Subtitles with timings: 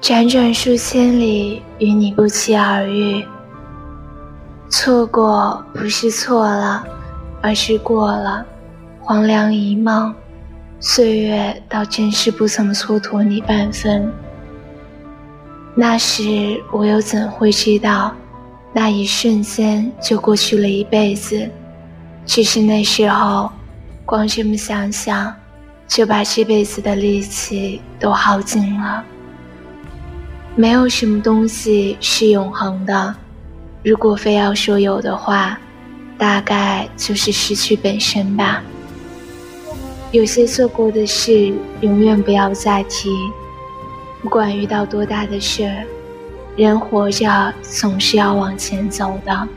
[0.00, 3.24] 辗转数千里，与你不期而遇。
[4.68, 6.84] 错过不是错了，
[7.42, 8.44] 而是过了，
[9.00, 10.14] 黄粱一梦，
[10.80, 14.12] 岁月倒真是不曾蹉跎你半分。
[15.74, 18.14] 那时我又怎会知道，
[18.72, 21.48] 那一瞬间就过去了一辈子？
[22.26, 23.50] 只是那时候，
[24.04, 25.34] 光这么想想，
[25.88, 29.02] 就把这辈子的力气都耗尽了。
[30.58, 33.14] 没有什么东西是永恒的，
[33.84, 35.58] 如果非要说有的话，
[36.16, 38.62] 大概就是失去本身吧。
[40.12, 43.10] 有些做过的事，永远不要再提。
[44.22, 45.70] 不管遇到多大的事，
[46.56, 49.48] 人活着总是要往前走的。